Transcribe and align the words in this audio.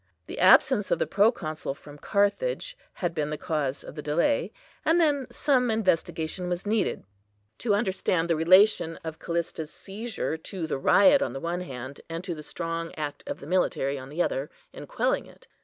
The 0.25 0.39
absence 0.39 0.89
of 0.89 0.97
the 0.97 1.05
Proconsul 1.05 1.75
from 1.75 1.99
Carthage 1.99 2.75
had 2.93 3.13
been 3.13 3.29
the 3.29 3.37
cause 3.37 3.83
of 3.83 3.93
the 3.93 4.01
delay; 4.01 4.51
and 4.83 4.99
then, 4.99 5.27
some 5.29 5.69
investigation 5.69 6.49
was 6.49 6.65
needed 6.65 7.03
to 7.59 7.75
understand 7.75 8.27
the 8.27 8.35
relation 8.35 8.97
of 9.03 9.19
Callista's 9.19 9.69
seizure 9.71 10.37
to 10.37 10.65
the 10.65 10.79
riot 10.79 11.21
on 11.21 11.33
the 11.33 11.39
one 11.39 11.61
hand, 11.61 12.01
and 12.09 12.23
to 12.23 12.33
the 12.33 12.41
strong 12.41 12.95
act 12.95 13.23
of 13.27 13.41
the 13.41 13.45
military 13.45 13.99
on 13.99 14.09
the 14.09 14.23
other, 14.23 14.49
in 14.73 14.87
quelling 14.87 15.27
it. 15.27 15.47